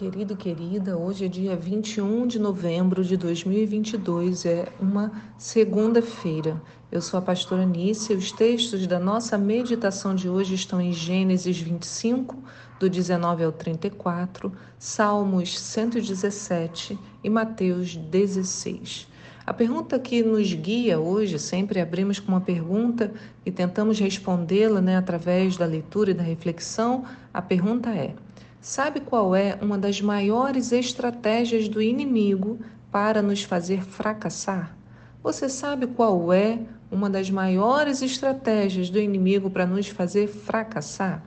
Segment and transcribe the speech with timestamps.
[0.00, 0.96] Querido querida.
[0.96, 6.58] Hoje é dia 21 de novembro de 2022, é uma segunda-feira.
[6.90, 11.58] Eu sou a pastora Nícia os textos da nossa meditação de hoje estão em Gênesis
[11.58, 12.34] 25,
[12.78, 19.06] do 19 ao 34, Salmos 117 e Mateus 16.
[19.44, 23.12] A pergunta que nos guia hoje, sempre abrimos com uma pergunta
[23.44, 27.04] e tentamos respondê-la né, através da leitura e da reflexão.
[27.34, 28.14] A pergunta é:
[28.62, 32.58] Sabe qual é uma das maiores estratégias do inimigo
[32.92, 34.76] para nos fazer fracassar?
[35.22, 36.58] Você sabe qual é
[36.92, 41.24] uma das maiores estratégias do inimigo para nos fazer fracassar?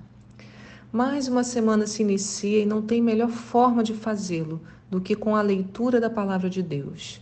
[0.92, 5.36] Mais uma semana se inicia e não tem melhor forma de fazê-lo do que com
[5.36, 7.20] a leitura da palavra de Deus.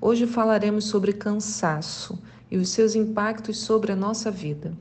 [0.00, 2.16] Hoje falaremos sobre cansaço
[2.48, 4.72] e os seus impactos sobre a nossa vida.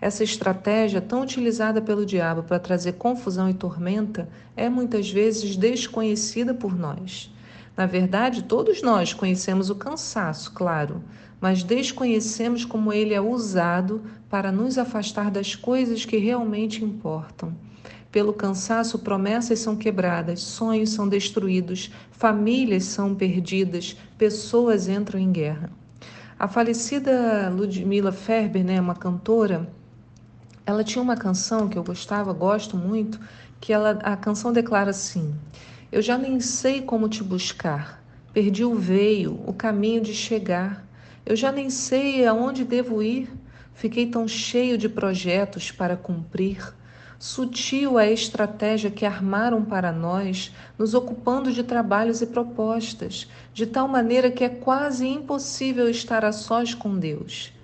[0.00, 6.54] Essa estratégia, tão utilizada pelo diabo para trazer confusão e tormenta, é muitas vezes desconhecida
[6.54, 7.34] por nós.
[7.76, 11.02] Na verdade, todos nós conhecemos o cansaço, claro,
[11.40, 17.52] mas desconhecemos como ele é usado para nos afastar das coisas que realmente importam.
[18.10, 25.70] Pelo cansaço, promessas são quebradas, sonhos são destruídos, famílias são perdidas, pessoas entram em guerra.
[26.38, 29.68] A falecida Ludmila Ferber, né, uma cantora,
[30.68, 33.18] ela tinha uma canção que eu gostava, gosto muito,
[33.58, 35.34] que ela, a canção declara assim:
[35.90, 40.86] Eu já nem sei como te buscar, perdi o veio, o caminho de chegar.
[41.24, 43.30] Eu já nem sei aonde devo ir,
[43.72, 46.74] fiquei tão cheio de projetos para cumprir.
[47.18, 53.88] Sutil a estratégia que armaram para nós, nos ocupando de trabalhos e propostas, de tal
[53.88, 57.57] maneira que é quase impossível estar a sós com Deus.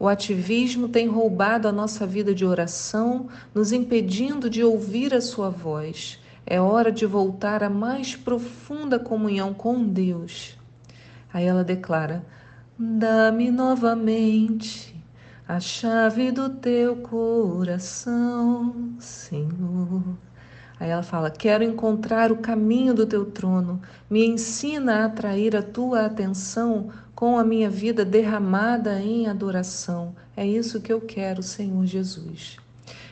[0.00, 5.50] O ativismo tem roubado a nossa vida de oração, nos impedindo de ouvir a sua
[5.50, 6.20] voz.
[6.46, 10.56] É hora de voltar à mais profunda comunhão com Deus.
[11.32, 12.24] Aí ela declara:
[12.78, 14.94] Dá-me novamente
[15.48, 20.04] a chave do teu coração, Senhor.
[20.78, 23.80] Aí ela fala: Quero encontrar o caminho do teu trono.
[24.08, 30.14] Me ensina a atrair a tua atenção com a minha vida derramada em adoração.
[30.36, 32.58] É isso que eu quero, Senhor Jesus.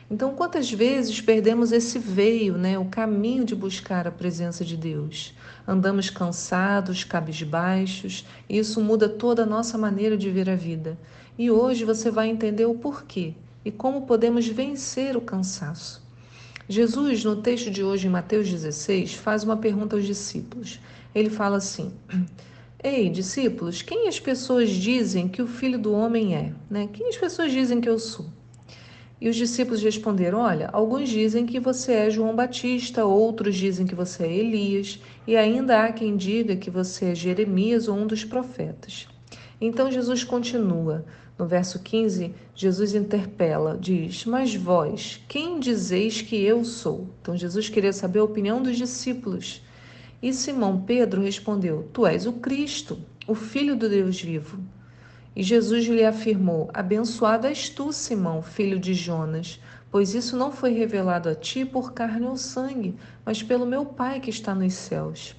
[0.09, 5.35] Então, quantas vezes perdemos esse veio, né, o caminho de buscar a presença de Deus?
[5.67, 10.97] Andamos cansados, cabisbaixos, e isso muda toda a nossa maneira de ver a vida.
[11.37, 13.33] E hoje você vai entender o porquê
[13.65, 16.01] e como podemos vencer o cansaço.
[16.69, 20.79] Jesus, no texto de hoje em Mateus 16, faz uma pergunta aos discípulos.
[21.13, 21.91] Ele fala assim:
[22.83, 26.53] Ei, discípulos, quem as pessoas dizem que o filho do homem é?
[26.69, 26.87] Né?
[26.93, 28.27] Quem as pessoas dizem que eu sou?
[29.19, 33.95] E os discípulos responderam: Olha, alguns dizem que você é João Batista, outros dizem que
[33.95, 38.23] você é Elias, e ainda há quem diga que você é Jeremias ou um dos
[38.23, 39.07] profetas.
[39.59, 41.03] Então Jesus continua.
[41.37, 47.09] No verso 15, Jesus interpela, diz: Mas vós, quem dizeis que eu sou?
[47.21, 49.63] Então Jesus queria saber a opinião dos discípulos.
[50.21, 54.57] E Simão Pedro respondeu: Tu és o Cristo, o Filho do Deus vivo.
[55.35, 59.61] E Jesus lhe afirmou: Abençoado és tu, Simão, filho de Jonas,
[59.91, 64.19] pois isso não foi revelado a ti por carne ou sangue, mas pelo meu Pai
[64.19, 65.35] que está nos céus.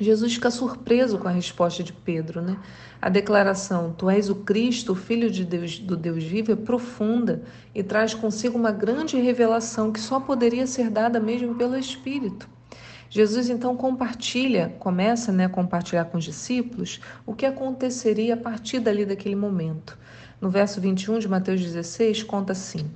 [0.00, 2.58] Jesus fica surpreso com a resposta de Pedro, né?
[3.00, 7.42] A declaração, tu és o Cristo, o Filho de Deus, do Deus vivo, é profunda
[7.74, 12.48] e traz consigo uma grande revelação que só poderia ser dada mesmo pelo Espírito.
[13.14, 18.80] Jesus então compartilha, começa né, a compartilhar com os discípulos o que aconteceria a partir
[18.80, 19.98] dali daquele momento.
[20.40, 22.90] No verso 21 de Mateus 16, conta assim: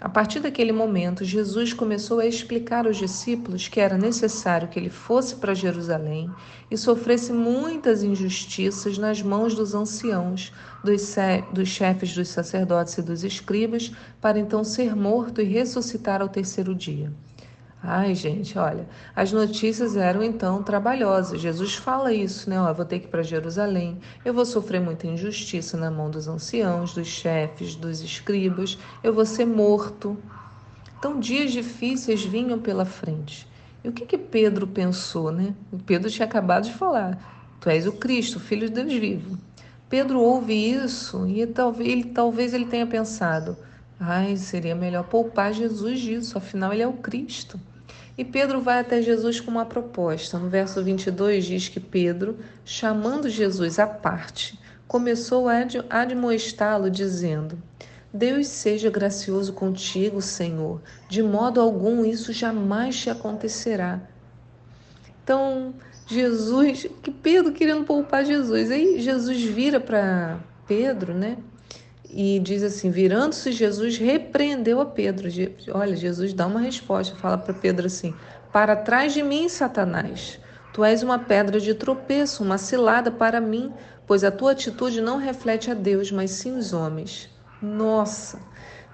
[0.00, 4.90] A partir daquele momento, Jesus começou a explicar aos discípulos que era necessário que ele
[4.90, 6.28] fosse para Jerusalém
[6.68, 11.14] e sofresse muitas injustiças nas mãos dos anciãos, dos,
[11.52, 16.74] dos chefes dos sacerdotes e dos escribas, para então ser morto e ressuscitar ao terceiro
[16.74, 17.12] dia.
[17.84, 21.40] Ai, gente, olha, as notícias eram então trabalhosas.
[21.40, 22.60] Jesus fala isso, né?
[22.60, 26.08] Ó, eu vou ter que ir para Jerusalém, eu vou sofrer muita injustiça na mão
[26.08, 30.16] dos anciãos, dos chefes, dos escribas, eu vou ser morto.
[30.96, 33.48] Então, dias difíceis vinham pela frente.
[33.82, 35.52] E o que que Pedro pensou, né?
[35.84, 37.18] Pedro tinha acabado de falar:
[37.60, 39.36] Tu és o Cristo, filho de Deus vivo.
[39.88, 43.56] Pedro ouve isso e talvez ele, talvez ele tenha pensado:
[43.98, 47.58] Ai, seria melhor poupar Jesus disso, afinal ele é o Cristo.
[48.16, 50.38] E Pedro vai até Jesus com uma proposta.
[50.38, 55.54] No verso 22 diz que Pedro, chamando Jesus à parte, começou a
[55.88, 57.58] admoestá-lo, dizendo:
[58.12, 64.00] Deus seja gracioso contigo, Senhor, de modo algum isso jamais te acontecerá.
[65.24, 65.74] Então,
[66.06, 68.70] Jesus, que Pedro querendo poupar Jesus.
[68.70, 71.38] Aí Jesus vira para Pedro, né?
[72.12, 75.30] E diz assim: virando-se, Jesus repreendeu a Pedro.
[75.72, 78.14] Olha, Jesus dá uma resposta, fala para Pedro assim:
[78.52, 80.38] Para trás de mim, Satanás,
[80.74, 83.72] tu és uma pedra de tropeço, uma cilada para mim,
[84.06, 87.30] pois a tua atitude não reflete a Deus, mas sim os homens.
[87.62, 88.38] Nossa!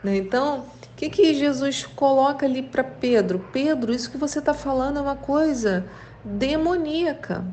[0.04, 0.16] Né?
[0.16, 3.44] Então, o que, que Jesus coloca ali para Pedro?
[3.52, 5.84] Pedro, isso que você está falando é uma coisa
[6.24, 7.44] demoníaca.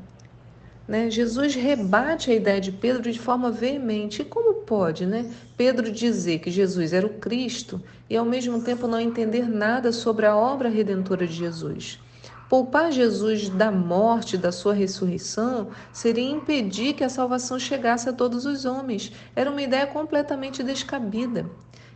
[0.88, 1.10] Né?
[1.10, 4.22] Jesus rebate a ideia de Pedro de forma veemente.
[4.22, 5.32] E como pode né?
[5.58, 10.26] Pedro dizer que Jesus era o Cristo e ao mesmo tempo não entender nada sobre
[10.26, 12.00] a obra redentora de Jesus?
[12.48, 18.46] Poupar Jesus da morte, da sua ressurreição, seria impedir que a salvação chegasse a todos
[18.46, 19.12] os homens.
[19.36, 21.50] Era uma ideia completamente descabida.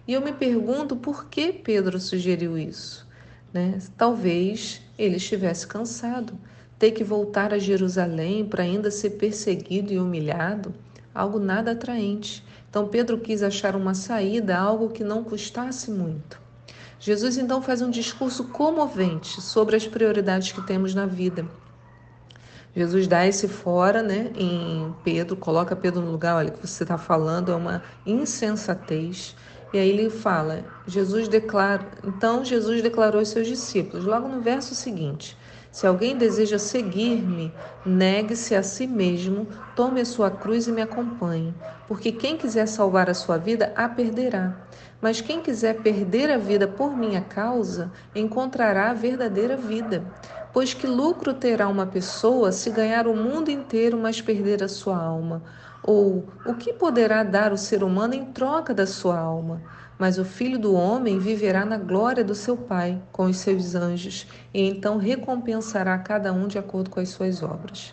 [0.08, 3.08] E eu me pergunto por que Pedro sugeriu isso.
[3.54, 3.78] Né?
[3.96, 6.34] Talvez ele estivesse cansado
[6.80, 10.74] ter que voltar a Jerusalém para ainda ser perseguido e humilhado,
[11.14, 12.44] algo nada atraente.
[12.70, 16.40] Então Pedro quis achar uma saída, algo que não custasse muito.
[16.98, 21.46] Jesus então faz um discurso comovente sobre as prioridades que temos na vida.
[22.76, 26.84] Jesus dá esse fora, né, em Pedro, coloca Pedro no lugar, olha, o que você
[26.84, 29.36] está falando é uma insensatez.
[29.72, 34.74] E aí ele fala, Jesus declara, então Jesus declarou aos seus discípulos, logo no verso
[34.74, 35.38] seguinte,
[35.72, 37.54] se alguém deseja seguir-me,
[37.86, 41.54] negue-se a si mesmo, tome a sua cruz e me acompanhe.
[41.88, 44.58] Porque quem quiser salvar a sua vida, a perderá.
[45.00, 50.04] Mas quem quiser perder a vida por minha causa, encontrará a verdadeira vida.
[50.52, 54.98] Pois que lucro terá uma pessoa se ganhar o mundo inteiro, mas perder a sua
[54.98, 55.44] alma?
[55.92, 59.60] Ou o que poderá dar o ser humano em troca da sua alma?
[59.98, 64.28] Mas o filho do homem viverá na glória do seu Pai com os seus anjos,
[64.54, 67.92] e então recompensará cada um de acordo com as suas obras.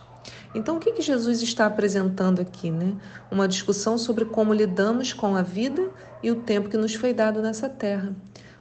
[0.55, 2.71] Então, o que, que Jesus está apresentando aqui?
[2.71, 2.93] Né?
[3.31, 5.89] Uma discussão sobre como lidamos com a vida
[6.23, 8.15] e o tempo que nos foi dado nessa terra.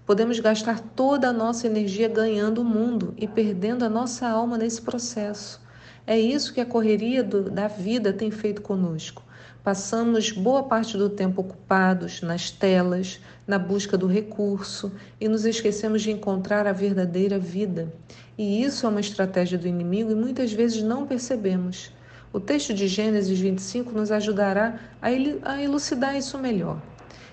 [0.05, 4.81] Podemos gastar toda a nossa energia ganhando o mundo e perdendo a nossa alma nesse
[4.81, 5.59] processo.
[6.07, 9.24] É isso que a correria do, da vida tem feito conosco.
[9.65, 16.03] Passamos boa parte do tempo ocupados nas telas, na busca do recurso e nos esquecemos
[16.03, 17.91] de encontrar a verdadeira vida.
[18.37, 21.91] E isso é uma estratégia do inimigo e muitas vezes não percebemos.
[22.31, 26.79] O texto de Gênesis 25 nos ajudará a elucidar isso melhor.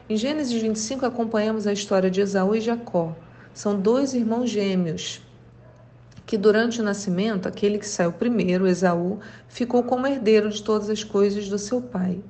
[0.09, 3.15] Em Gênesis 25 acompanhamos a história de Esaú e Jacó.
[3.53, 5.21] São dois irmãos gêmeos
[6.33, 11.05] que durante o nascimento, aquele que saiu primeiro, Esaú, ficou como herdeiro de todas as
[11.05, 12.21] coisas do seu pai.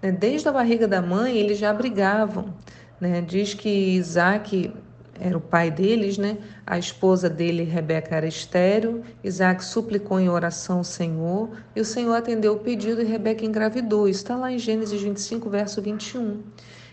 [0.00, 2.54] Né, desde a barriga da mãe, eles já brigavam.
[2.98, 3.20] Né?
[3.20, 4.72] Diz que Isaac
[5.20, 6.38] era o pai deles, né?
[6.66, 9.02] A esposa dele, Rebeca, era estéril.
[9.22, 14.08] Isaac suplicou em oração ao Senhor e o Senhor atendeu o pedido e Rebeca engravidou.
[14.08, 16.40] Isso está lá em Gênesis 25, verso 21.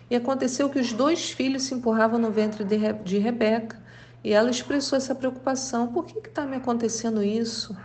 [0.10, 3.80] E aconteceu que os dois filhos se empurravam no ventre de Rebeca.
[4.24, 7.76] E ela expressou essa preocupação: por que está me acontecendo isso?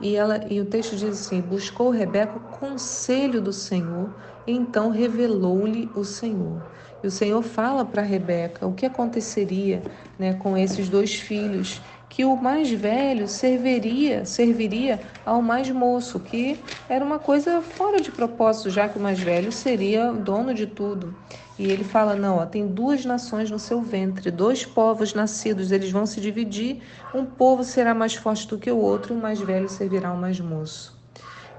[0.00, 4.14] E, ela, e o texto diz assim: buscou Rebeca o conselho do Senhor,
[4.46, 6.62] então revelou-lhe o Senhor.
[7.02, 9.82] E o Senhor fala para Rebeca o que aconteceria
[10.18, 16.58] né, com esses dois filhos, que o mais velho serviria, serviria ao mais moço, que
[16.88, 21.14] era uma coisa fora de propósito, já que o mais velho seria dono de tudo.
[21.56, 25.92] E ele fala: não, ó, tem duas nações no seu ventre, dois povos nascidos, eles
[25.92, 26.82] vão se dividir.
[27.14, 30.16] Um povo será mais forte do que o outro, e o mais velho servirá ao
[30.16, 30.98] mais moço.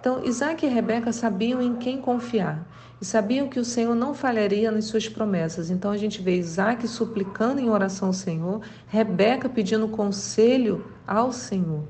[0.02, 2.68] Então, Isaac e Rebeca sabiam em quem confiar
[3.02, 5.72] e sabiam que o Senhor não falharia nas suas promessas.
[5.72, 11.84] Então, a gente vê Isaac suplicando em oração ao Senhor, Rebeca pedindo conselho ao Senhor.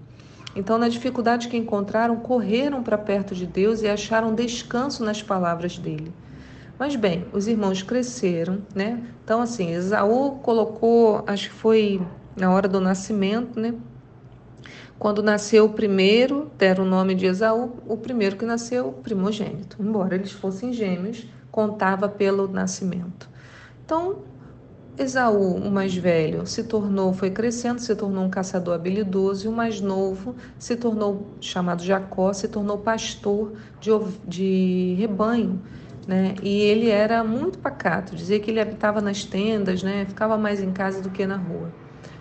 [0.55, 5.77] Então, na dificuldade que encontraram, correram para perto de Deus e acharam descanso nas palavras
[5.77, 6.13] dele.
[6.79, 9.03] Mas bem, os irmãos cresceram, né?
[9.23, 12.01] Então, assim, Esaú colocou, acho que foi
[12.35, 13.73] na hora do nascimento, né?
[15.01, 19.77] Quando nasceu o primeiro, deram o nome de Esaú, o primeiro que nasceu, primogênito.
[19.81, 23.27] Embora eles fossem gêmeos, contava pelo nascimento.
[23.83, 24.19] Então,
[24.95, 29.51] Esaú, o mais velho, se tornou, foi crescendo, se tornou um caçador habilidoso, e o
[29.51, 33.89] mais novo se tornou, chamado Jacó, se tornou pastor de,
[34.27, 35.63] de rebanho
[36.07, 36.35] né?
[36.43, 40.05] E ele era muito pacato, dizia que ele habitava nas tendas, né?
[40.05, 41.73] Ficava mais em casa do que na rua.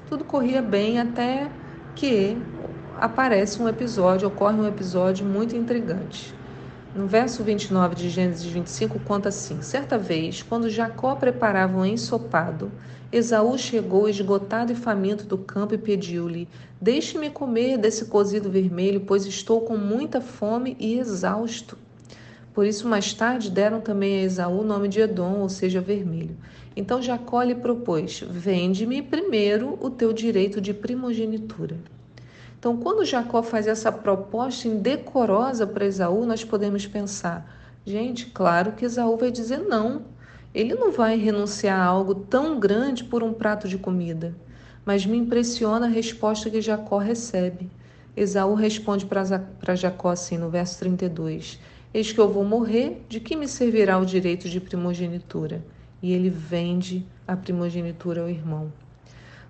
[0.06, 1.50] Tudo corria bem até
[1.94, 2.46] que
[2.98, 6.34] aparece um episódio, ocorre um episódio muito intrigante.
[6.94, 12.72] No verso 29 de Gênesis 25 conta assim: Certa vez, quando Jacó preparava um ensopado,
[13.12, 16.48] Esaú chegou esgotado e faminto do campo e pediu-lhe:
[16.80, 21.78] Deixe-me comer desse cozido vermelho, pois estou com muita fome e exausto.
[22.52, 26.36] Por isso, mais tarde, deram também a Esaú o nome de Edom, ou seja, vermelho.
[26.76, 31.76] Então Jacó lhe propôs: Vende-me primeiro o teu direito de primogenitura.
[32.60, 37.50] Então, quando Jacó faz essa proposta indecorosa para Esaú, nós podemos pensar:
[37.86, 40.02] gente, claro que Esaú vai dizer não.
[40.54, 44.34] Ele não vai renunciar a algo tão grande por um prato de comida.
[44.84, 47.70] Mas me impressiona a resposta que Jacó recebe.
[48.14, 51.58] Esaú responde para Jacó assim no verso 32:
[51.94, 55.64] Eis que eu vou morrer, de que me servirá o direito de primogenitura?
[56.02, 58.70] E ele vende a primogenitura ao irmão.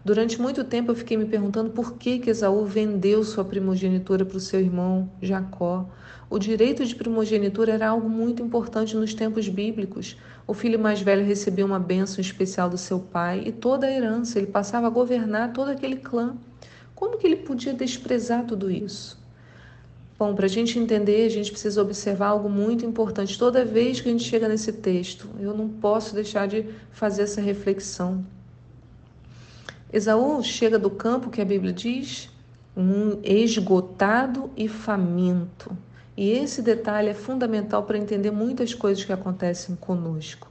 [0.03, 4.39] Durante muito tempo eu fiquei me perguntando por que, que Esaú vendeu sua primogenitura para
[4.39, 5.91] o seu irmão Jacó.
[6.31, 10.17] O direito de primogenitura era algo muito importante nos tempos bíblicos.
[10.47, 14.39] O filho mais velho recebia uma bênção especial do seu pai e toda a herança,
[14.39, 16.35] ele passava a governar todo aquele clã.
[16.95, 19.21] Como que ele podia desprezar tudo isso?
[20.19, 23.39] Bom, para a gente entender, a gente precisa observar algo muito importante.
[23.39, 27.41] Toda vez que a gente chega nesse texto, eu não posso deixar de fazer essa
[27.41, 28.25] reflexão.
[29.93, 32.31] Esaú chega do campo que a Bíblia diz,
[32.77, 35.77] um esgotado e faminto.
[36.17, 40.49] E esse detalhe é fundamental para entender muitas coisas que acontecem conosco.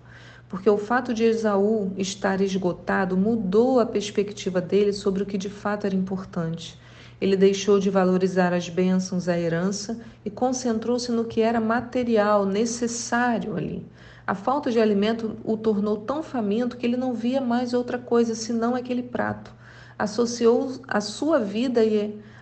[0.49, 5.49] Porque o fato de Esaú estar esgotado mudou a perspectiva dele sobre o que de
[5.49, 6.77] fato era importante.
[7.21, 13.55] Ele deixou de valorizar as bênçãos, a herança e concentrou-se no que era material, necessário
[13.55, 13.85] ali.
[14.29, 18.35] A falta de alimento o tornou tão faminto que ele não via mais outra coisa
[18.35, 19.51] senão aquele prato.
[19.97, 21.81] Associou a sua vida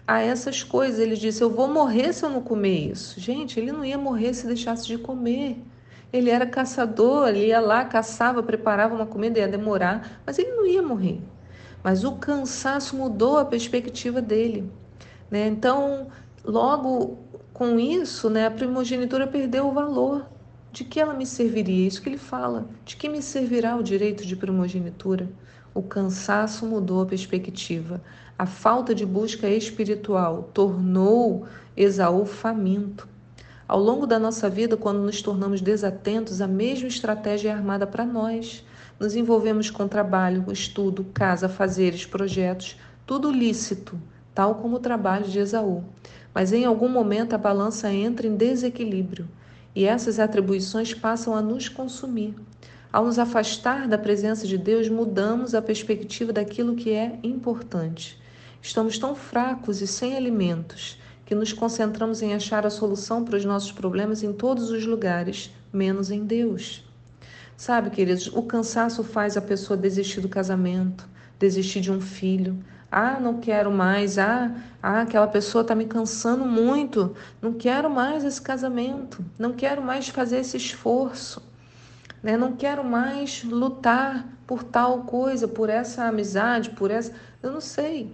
[0.05, 0.99] a essas coisas.
[0.99, 3.17] Ele disse: Eu vou morrer se eu não comer isso.
[3.21, 5.63] Gente, ele não ia morrer se deixasse de comer.
[6.11, 10.65] Ele era caçador, ele ia lá, caçava, preparava uma comida, ia demorar, mas ele não
[10.65, 11.21] ia morrer.
[11.81, 14.69] Mas o cansaço mudou a perspectiva dele.
[15.31, 15.47] Né?
[15.47, 16.07] Então,
[16.43, 17.17] logo
[17.53, 20.25] com isso, né, a primogenitura perdeu o valor.
[20.77, 21.87] De que ela me serviria?
[21.87, 22.67] Isso que ele fala.
[22.85, 25.27] De que me servirá o direito de primogenitura?
[25.73, 27.99] O cansaço mudou a perspectiva.
[28.37, 33.07] A falta de busca espiritual tornou Esaú faminto.
[33.67, 38.05] Ao longo da nossa vida, quando nos tornamos desatentos, a mesma estratégia é armada para
[38.05, 38.63] nós.
[38.99, 43.99] Nos envolvemos com trabalho, estudo, casa, fazeres, projetos, tudo lícito,
[44.31, 45.83] tal como o trabalho de Esaú.
[46.35, 49.27] Mas em algum momento a balança entra em desequilíbrio
[49.77, 52.33] e essas atribuições passam a nos consumir.
[52.91, 58.19] Ao nos afastar da presença de Deus, mudamos a perspectiva daquilo que é importante.
[58.59, 63.45] Estamos tão fracos e sem alimentos que nos concentramos em achar a solução para os
[63.45, 66.83] nossos problemas em todos os lugares, menos em Deus.
[67.55, 71.07] Sabe, queridos, o cansaço faz a pessoa desistir do casamento,
[71.37, 72.57] desistir de um filho,
[72.91, 74.17] ah, não quero mais.
[74.17, 74.51] Ah,
[74.81, 77.15] ah aquela pessoa está me cansando muito.
[77.41, 79.23] Não quero mais esse casamento.
[79.37, 81.41] Não quero mais fazer esse esforço.
[82.23, 82.37] Né?
[82.37, 87.13] Não quero mais lutar por tal coisa, por essa amizade, por essa.
[87.43, 88.11] Eu não sei.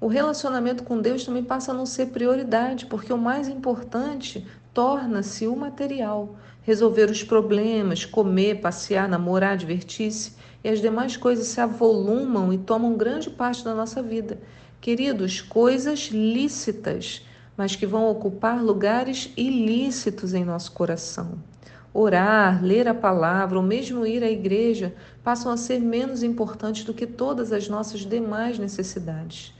[0.00, 5.46] O relacionamento com Deus também passa a não ser prioridade, porque o mais importante torna-se
[5.46, 6.36] o material.
[6.62, 12.96] Resolver os problemas, comer, passear, namorar, divertir-se e as demais coisas se avolumam e tomam
[12.96, 14.38] grande parte da nossa vida.
[14.80, 17.26] Queridos, coisas lícitas,
[17.56, 21.38] mas que vão ocupar lugares ilícitos em nosso coração.
[21.92, 26.94] Orar, ler a palavra ou mesmo ir à igreja passam a ser menos importantes do
[26.94, 29.52] que todas as nossas demais necessidades.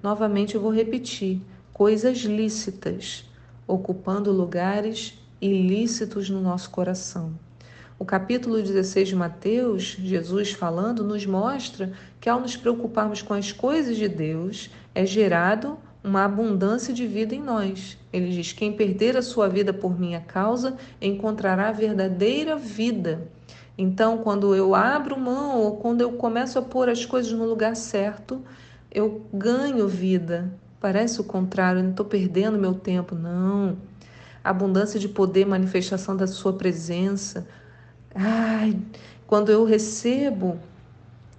[0.00, 1.42] Novamente eu vou repetir:
[1.72, 3.28] coisas lícitas,
[3.66, 7.32] ocupando lugares ilícitos no nosso coração.
[8.02, 13.52] O capítulo 16 de Mateus, Jesus falando, nos mostra que ao nos preocuparmos com as
[13.52, 17.96] coisas de Deus, é gerado uma abundância de vida em nós.
[18.12, 23.30] Ele diz: Quem perder a sua vida por minha causa encontrará a verdadeira vida.
[23.78, 27.76] Então, quando eu abro mão ou quando eu começo a pôr as coisas no lugar
[27.76, 28.42] certo,
[28.90, 30.52] eu ganho vida.
[30.80, 33.76] Parece o contrário, eu não estou perdendo meu tempo, não.
[34.42, 37.46] Abundância de poder, manifestação da sua presença,
[38.14, 38.78] Ai,
[39.26, 40.58] quando eu recebo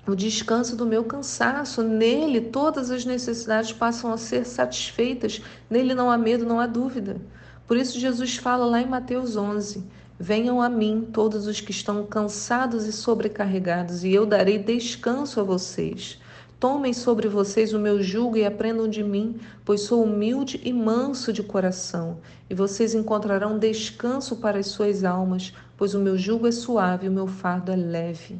[0.08, 6.12] o descanso do meu cansaço, nele todas as necessidades passam a ser satisfeitas, nele não
[6.12, 7.22] há medo, não há dúvida.
[7.68, 9.84] Por isso Jesus fala lá em Mateus 11:
[10.20, 15.44] Venham a mim todos os que estão cansados e sobrecarregados, e eu darei descanso a
[15.44, 16.20] vocês.
[16.60, 21.34] Tomem sobre vocês o meu jugo e aprendam de mim, pois sou humilde e manso
[21.34, 26.52] de coração, e vocês encontrarão descanso para as suas almas, pois o meu jugo é
[26.52, 28.40] suave e o meu fardo é leve.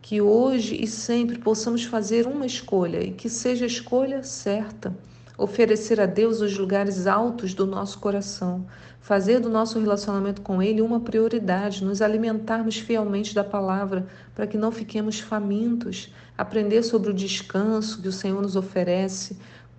[0.00, 4.94] Que hoje e sempre possamos fazer uma escolha e que seja a escolha certa
[5.40, 8.66] oferecer a Deus os lugares altos do nosso coração,
[9.00, 14.58] fazer do nosso relacionamento com Ele uma prioridade, nos alimentarmos fielmente da palavra para que
[14.58, 19.38] não fiquemos famintos, aprender sobre o descanso que o Senhor nos oferece,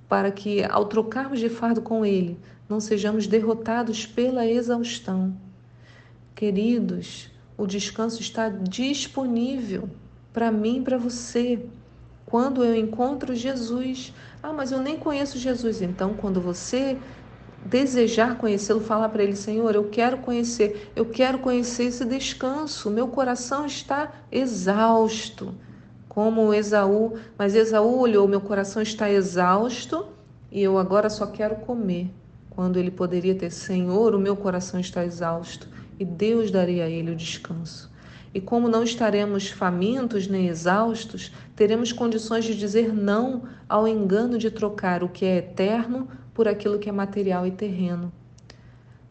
[0.10, 5.32] para que ao trocarmos de fardo com Ele, não sejamos derrotados pela exaustão.
[6.42, 9.88] Queridos, o descanso está disponível
[10.34, 11.64] para mim e para você.
[12.26, 15.84] Quando eu encontro Jesus, ah, mas eu nem conheço Jesus.
[15.84, 16.98] Então, quando você
[17.64, 22.90] desejar conhecê-lo, falar para ele: Senhor, eu quero conhecer, eu quero conhecer esse descanso.
[22.90, 25.54] Meu coração está exausto,
[26.10, 27.20] como Esaú.
[27.38, 30.08] Mas Esaú olhou: meu coração está exausto
[30.52, 32.10] e eu agora só quero comer.
[32.50, 35.70] Quando ele poderia ter: Senhor, o meu coração está exausto
[36.02, 37.92] e Deus daria a ele o descanso.
[38.34, 44.50] E como não estaremos famintos nem exaustos, teremos condições de dizer não ao engano de
[44.50, 48.12] trocar o que é eterno por aquilo que é material e terreno.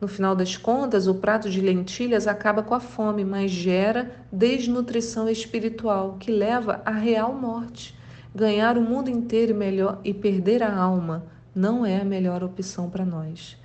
[0.01, 5.29] No final das contas, o prato de lentilhas acaba com a fome, mas gera desnutrição
[5.29, 7.97] espiritual, que leva à real morte.
[8.35, 13.05] Ganhar o mundo inteiro melhor, e perder a alma não é a melhor opção para
[13.05, 13.61] nós.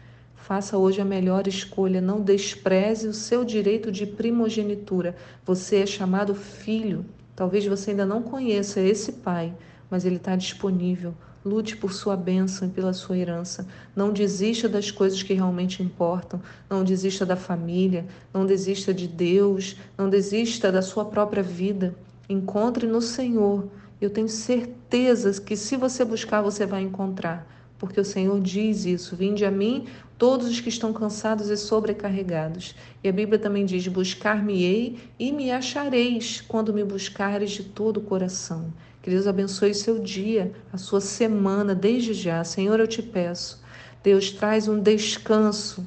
[0.46, 5.16] Faça hoje a melhor escolha, não despreze o seu direito de primogenitura.
[5.44, 7.04] Você é chamado filho.
[7.36, 9.52] Talvez você ainda não conheça esse pai,
[9.90, 11.16] mas ele está disponível.
[11.44, 13.68] Lute por sua bênção e pela sua herança.
[13.96, 16.40] Não desista das coisas que realmente importam.
[16.70, 18.06] Não desista da família.
[18.32, 19.76] Não desista de Deus.
[19.98, 21.96] Não desista da sua própria vida.
[22.30, 23.68] Encontre no Senhor.
[24.00, 27.48] Eu tenho certeza que se você buscar, você vai encontrar
[27.78, 29.86] porque o Senhor diz isso: Vinde a mim,
[30.18, 32.76] todos os que estão cansados e sobrecarregados.
[33.04, 38.02] E a Bíblia também diz: Buscar-me-ei e me achareis quando me buscares de todo o
[38.02, 38.74] coração.
[39.02, 42.44] Que Deus abençoe seu dia, a sua semana, desde já.
[42.44, 43.64] Senhor, eu te peço.
[44.04, 45.86] Deus traz um descanso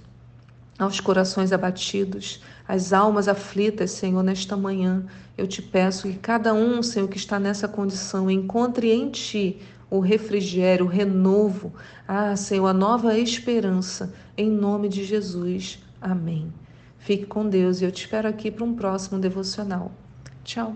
[0.78, 5.04] aos corações abatidos, às almas aflitas, Senhor, nesta manhã.
[5.36, 9.60] Eu te peço que cada um, Senhor, que está nessa condição, encontre em Ti
[9.90, 11.72] o refrigério, o renovo.
[12.06, 14.12] Ah, Senhor, a nova esperança.
[14.36, 15.82] Em nome de Jesus.
[16.00, 16.52] Amém.
[16.98, 19.92] Fique com Deus e eu te espero aqui para um próximo devocional.
[20.44, 20.74] Tchau.